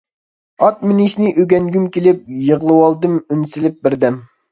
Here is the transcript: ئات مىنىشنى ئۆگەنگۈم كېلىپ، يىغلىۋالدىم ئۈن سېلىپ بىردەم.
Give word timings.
ئات 0.67 0.79
مىنىشنى 0.91 1.27
ئۆگەنگۈم 1.43 1.85
كېلىپ، 1.97 2.23
يىغلىۋالدىم 2.47 3.19
ئۈن 3.27 3.45
سېلىپ 3.53 3.79
بىردەم. 3.85 4.19